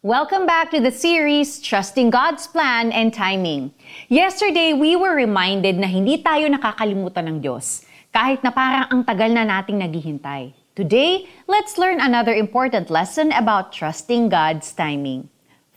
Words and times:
Welcome 0.00 0.48
back 0.48 0.72
to 0.72 0.80
the 0.80 0.88
series 0.88 1.60
Trusting 1.60 2.08
God's 2.08 2.48
Plan 2.48 2.88
and 2.88 3.12
Timing. 3.12 3.76
Yesterday, 4.08 4.72
we 4.72 4.96
were 4.96 5.12
reminded 5.12 5.76
na 5.76 5.84
hindi 5.92 6.24
tayo 6.24 6.48
nakakalimutan 6.48 7.28
ng 7.28 7.44
Diyos, 7.44 7.84
kahit 8.08 8.40
na 8.40 8.48
parang 8.48 8.88
ang 8.88 9.04
tagal 9.04 9.28
na 9.28 9.44
nating 9.44 9.76
naghihintay. 9.76 10.56
Today, 10.72 11.28
let's 11.44 11.76
learn 11.76 12.00
another 12.00 12.32
important 12.32 12.88
lesson 12.88 13.28
about 13.36 13.76
trusting 13.76 14.32
God's 14.32 14.72
timing. 14.72 15.28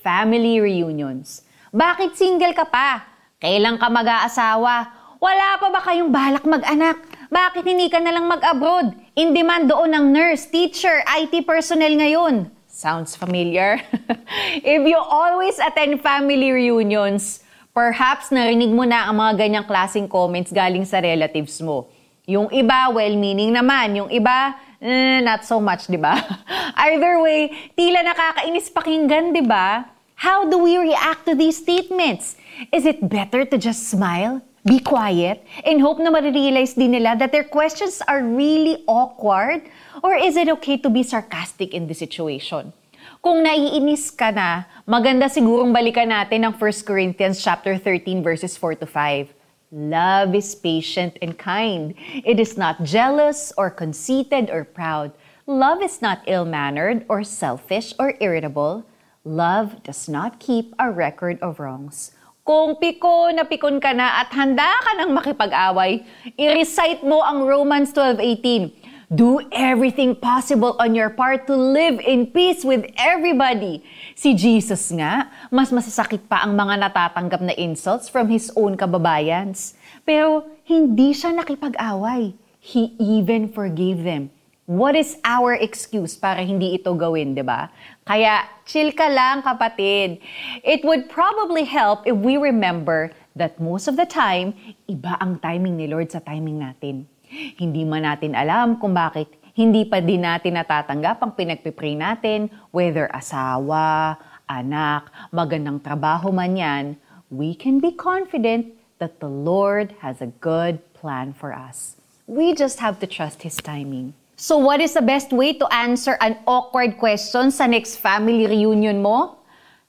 Family 0.00 0.64
reunions. 0.64 1.44
Bakit 1.76 2.16
single 2.16 2.56
ka 2.56 2.64
pa? 2.72 3.04
Kailan 3.36 3.76
ka 3.76 3.92
mag-aasawa? 3.92 4.96
Wala 5.20 5.60
pa 5.60 5.68
ba 5.68 5.84
kayong 5.84 6.08
balak 6.08 6.48
mag-anak? 6.48 7.04
Bakit 7.28 7.68
hindi 7.68 7.92
ka 7.92 8.00
nalang 8.00 8.32
mag-abroad? 8.32 8.96
In 9.12 9.36
demand 9.36 9.68
doon 9.68 9.92
ng 9.92 10.06
nurse, 10.08 10.48
teacher, 10.48 11.04
IT 11.04 11.44
personnel 11.44 12.00
ngayon. 12.00 12.55
Sounds 12.76 13.16
familiar? 13.16 13.80
If 14.60 14.84
you 14.84 15.00
always 15.00 15.56
attend 15.56 16.04
family 16.04 16.52
reunions, 16.52 17.40
perhaps 17.72 18.28
narinig 18.28 18.68
mo 18.68 18.84
na 18.84 19.08
ang 19.08 19.16
mga 19.16 19.32
ganyang 19.40 19.64
klaseng 19.64 20.04
comments 20.04 20.52
galing 20.52 20.84
sa 20.84 21.00
relatives 21.00 21.56
mo. 21.64 21.88
Yung 22.28 22.52
iba, 22.52 22.92
well-meaning 22.92 23.56
naman. 23.56 23.96
Yung 23.96 24.10
iba, 24.12 24.60
eh, 24.76 25.24
not 25.24 25.48
so 25.48 25.56
much, 25.56 25.88
di 25.88 25.96
ba? 25.96 26.20
Either 26.84 27.16
way, 27.24 27.48
tila 27.72 28.04
nakakainis 28.04 28.68
pakinggan, 28.68 29.32
di 29.32 29.40
ba? 29.40 29.88
How 30.12 30.44
do 30.44 30.60
we 30.60 30.76
react 30.76 31.24
to 31.24 31.32
these 31.32 31.56
statements? 31.56 32.36
Is 32.76 32.84
it 32.84 33.00
better 33.08 33.48
to 33.48 33.56
just 33.56 33.88
smile, 33.88 34.44
be 34.66 34.82
quiet, 34.82 35.46
and 35.62 35.78
hope 35.80 36.02
na 36.02 36.10
marirealize 36.10 36.74
din 36.74 36.90
nila 36.90 37.14
that 37.16 37.30
their 37.30 37.46
questions 37.46 38.02
are 38.10 38.26
really 38.26 38.82
awkward? 38.90 39.62
Or 40.02 40.18
is 40.18 40.34
it 40.34 40.50
okay 40.58 40.76
to 40.82 40.90
be 40.90 41.06
sarcastic 41.06 41.72
in 41.72 41.86
the 41.86 41.94
situation? 41.94 42.74
Kung 43.22 43.46
naiinis 43.46 44.10
ka 44.10 44.34
na, 44.34 44.66
maganda 44.82 45.30
sigurong 45.30 45.70
balikan 45.70 46.10
natin 46.10 46.42
ang 46.42 46.54
1 46.58 46.82
Corinthians 46.82 47.38
chapter 47.38 47.78
13 47.78 48.26
verses 48.26 48.58
4 48.58 48.82
to 48.82 48.86
5. 48.90 49.30
Love 49.70 50.34
is 50.34 50.54
patient 50.54 51.18
and 51.22 51.38
kind. 51.38 51.94
It 52.26 52.38
is 52.38 52.58
not 52.58 52.82
jealous 52.82 53.54
or 53.54 53.70
conceited 53.70 54.50
or 54.50 54.66
proud. 54.66 55.14
Love 55.46 55.82
is 55.82 56.02
not 56.02 56.26
ill-mannered 56.26 57.06
or 57.08 57.22
selfish 57.22 57.94
or 57.98 58.18
irritable. 58.18 58.82
Love 59.22 59.82
does 59.82 60.08
not 60.08 60.38
keep 60.38 60.74
a 60.78 60.90
record 60.90 61.38
of 61.38 61.58
wrongs. 61.58 62.14
Kung 62.46 62.78
piko 62.78 63.26
na 63.34 63.42
pikon 63.42 63.82
ka 63.82 63.90
na 63.90 64.22
at 64.22 64.30
handa 64.30 64.70
ka 64.86 64.94
ng 65.02 65.10
makipag-away, 65.10 66.06
i-recite 66.38 67.02
mo 67.02 67.18
ang 67.18 67.42
Romans 67.42 67.90
12.18 67.90 69.10
Do 69.10 69.42
everything 69.50 70.14
possible 70.14 70.78
on 70.78 70.94
your 70.94 71.10
part 71.10 71.50
to 71.50 71.58
live 71.58 71.98
in 71.98 72.30
peace 72.30 72.62
with 72.62 72.86
everybody. 72.94 73.82
Si 74.14 74.30
Jesus 74.38 74.94
nga, 74.94 75.26
mas 75.50 75.74
masasakit 75.74 76.30
pa 76.30 76.46
ang 76.46 76.54
mga 76.54 76.86
natatanggap 76.86 77.42
na 77.42 77.54
insults 77.58 78.06
from 78.06 78.30
His 78.30 78.54
own 78.54 78.78
kababayans. 78.78 79.74
Pero 80.06 80.46
hindi 80.70 81.18
siya 81.18 81.34
nakipag-away. 81.34 82.30
He 82.62 82.94
even 83.02 83.50
forgave 83.50 84.06
them. 84.06 84.30
What 84.66 84.98
is 84.98 85.14
our 85.22 85.54
excuse 85.54 86.18
para 86.18 86.42
hindi 86.42 86.74
ito 86.74 86.90
gawin, 86.98 87.38
di 87.38 87.46
ba? 87.46 87.70
Kaya, 88.02 88.50
chill 88.66 88.90
ka 88.90 89.06
lang, 89.06 89.46
kapatid. 89.46 90.18
It 90.66 90.82
would 90.82 91.06
probably 91.06 91.62
help 91.62 92.02
if 92.02 92.18
we 92.18 92.34
remember 92.34 93.14
that 93.38 93.62
most 93.62 93.86
of 93.86 93.94
the 93.94 94.10
time, 94.10 94.58
iba 94.90 95.14
ang 95.22 95.38
timing 95.38 95.78
ni 95.78 95.86
Lord 95.86 96.10
sa 96.10 96.18
timing 96.18 96.58
natin. 96.58 97.06
Hindi 97.30 97.86
man 97.86 98.10
natin 98.10 98.34
alam 98.34 98.82
kung 98.82 98.90
bakit 98.90 99.30
hindi 99.54 99.86
pa 99.86 100.02
din 100.02 100.26
natin 100.26 100.58
natatanggap 100.58 101.22
ang 101.22 101.38
pinagpipray 101.38 101.94
natin, 101.94 102.50
whether 102.74 103.06
asawa, 103.14 104.18
anak, 104.50 105.14
magandang 105.30 105.78
trabaho 105.78 106.34
man 106.34 106.58
yan, 106.58 106.84
we 107.30 107.54
can 107.54 107.78
be 107.78 107.94
confident 107.94 108.74
that 108.98 109.22
the 109.22 109.30
Lord 109.30 109.94
has 110.02 110.18
a 110.18 110.34
good 110.42 110.82
plan 110.90 111.30
for 111.30 111.54
us. 111.54 112.02
We 112.26 112.50
just 112.50 112.82
have 112.82 112.98
to 112.98 113.06
trust 113.06 113.46
His 113.46 113.62
timing. 113.62 114.18
So 114.36 114.60
what 114.60 114.84
is 114.84 114.92
the 114.92 115.00
best 115.00 115.32
way 115.32 115.56
to 115.56 115.64
answer 115.72 116.20
an 116.20 116.36
awkward 116.44 117.00
question 117.00 117.48
sa 117.48 117.64
next 117.64 117.96
family 117.96 118.44
reunion 118.44 119.00
mo? 119.00 119.40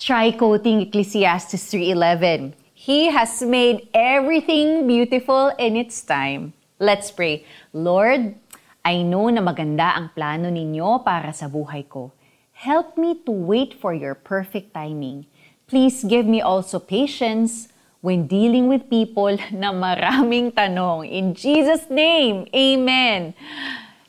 Try 0.00 0.32
quoting 0.32 0.80
Ecclesiastes 0.80 1.60
3.11. 1.68 2.56
He 2.72 3.12
has 3.12 3.44
made 3.44 3.92
everything 3.92 4.88
beautiful 4.88 5.52
in 5.60 5.76
its 5.76 6.00
time. 6.00 6.56
Let's 6.80 7.12
pray. 7.12 7.44
Lord, 7.76 8.32
I 8.80 9.04
know 9.04 9.28
na 9.28 9.44
maganda 9.44 9.92
ang 9.92 10.08
plano 10.16 10.48
ninyo 10.48 11.04
para 11.04 11.36
sa 11.36 11.44
buhay 11.44 11.84
ko. 11.84 12.08
Help 12.56 12.96
me 12.96 13.20
to 13.28 13.32
wait 13.36 13.76
for 13.76 13.92
your 13.92 14.16
perfect 14.16 14.72
timing. 14.72 15.28
Please 15.68 16.00
give 16.00 16.24
me 16.24 16.40
also 16.40 16.80
patience 16.80 17.68
when 18.00 18.24
dealing 18.24 18.72
with 18.72 18.88
people 18.88 19.36
na 19.52 19.68
maraming 19.68 20.48
tanong. 20.56 21.04
In 21.04 21.36
Jesus' 21.36 21.92
name, 21.92 22.48
Amen. 22.56 23.36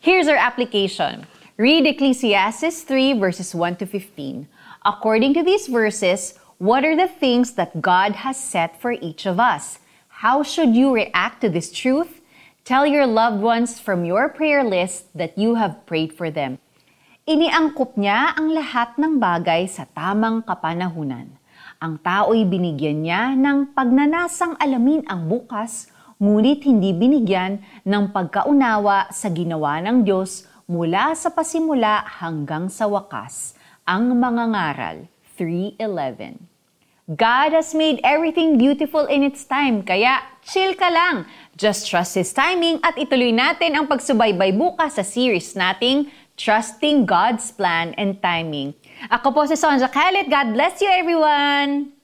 Here's 0.01 0.25
our 0.25 0.33
application. 0.33 1.29
Read 1.61 1.85
Ecclesiastes 1.85 2.89
3 2.89 3.21
verses 3.21 3.53
1 3.53 3.77
to 3.77 3.85
15. 3.85 4.49
According 4.81 5.37
to 5.37 5.45
these 5.45 5.69
verses, 5.69 6.41
what 6.57 6.81
are 6.81 6.97
the 6.97 7.05
things 7.05 7.53
that 7.53 7.85
God 7.85 8.25
has 8.25 8.33
set 8.33 8.81
for 8.81 8.97
each 8.97 9.29
of 9.29 9.37
us? 9.37 9.77
How 10.25 10.41
should 10.41 10.73
you 10.73 10.89
react 10.89 11.45
to 11.45 11.53
this 11.53 11.69
truth? 11.69 12.25
Tell 12.65 12.89
your 12.89 13.05
loved 13.05 13.45
ones 13.45 13.77
from 13.77 14.01
your 14.01 14.25
prayer 14.25 14.65
list 14.65 15.13
that 15.13 15.37
you 15.37 15.61
have 15.61 15.85
prayed 15.85 16.17
for 16.17 16.33
them. 16.33 16.57
Iniangkop 17.29 17.93
niya 17.93 18.33
ang 18.33 18.57
lahat 18.57 18.97
ng 18.97 19.21
bagay 19.21 19.69
sa 19.69 19.85
tamang 19.85 20.41
kapanahunan. 20.41 21.29
Ang 21.77 22.01
tao'y 22.01 22.41
binigyan 22.49 23.05
niya 23.05 23.37
ng 23.37 23.77
pagnanasang 23.77 24.57
alamin 24.57 25.05
ang 25.05 25.29
bukas, 25.29 25.90
ngunit 26.21 26.61
hindi 26.69 26.93
binigyan 26.93 27.65
ng 27.81 28.13
pagkaunawa 28.13 29.09
sa 29.09 29.33
ginawa 29.33 29.81
ng 29.81 30.05
Diyos 30.05 30.45
mula 30.69 31.17
sa 31.17 31.33
pasimula 31.33 32.05
hanggang 32.21 32.69
sa 32.69 32.85
wakas. 32.85 33.57
Ang 33.89 34.21
mga 34.21 34.43
ngaral, 34.53 34.97
3.11 35.33 36.37
God 37.17 37.49
has 37.57 37.73
made 37.73 37.97
everything 38.05 38.55
beautiful 38.61 39.09
in 39.09 39.25
its 39.25 39.43
time, 39.43 39.81
kaya 39.81 40.21
chill 40.45 40.77
ka 40.77 40.87
lang. 40.93 41.25
Just 41.57 41.89
trust 41.89 42.15
His 42.15 42.29
timing 42.31 42.77
at 42.85 42.95
ituloy 42.95 43.33
natin 43.33 43.73
ang 43.73 43.89
pagsubaybay 43.89 44.53
bukas 44.53 44.95
sa 44.95 45.03
series 45.03 45.57
nating 45.57 46.07
Trusting 46.37 47.09
God's 47.09 47.49
Plan 47.51 47.97
and 47.97 48.21
Timing. 48.21 48.77
Ako 49.09 49.33
po 49.33 49.43
si 49.49 49.57
Sonja 49.57 49.89
Khaled. 49.89 50.29
God 50.29 50.53
bless 50.53 50.79
you 50.79 50.87
everyone! 50.87 52.00